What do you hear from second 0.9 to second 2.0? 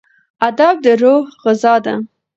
روح غذا ده.